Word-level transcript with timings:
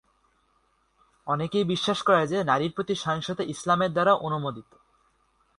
অনেকেই 1.27 1.63
বিশ্বাস 1.63 1.99
করে 2.01 2.23
যে 2.27 2.37
নারীর 2.43 2.71
প্রতি 2.75 2.93
সহিংসতা 2.95 3.43
ইসলামের 3.43 3.91
দ্বারা 3.91 4.13
অনুমোদিত। 4.17 4.69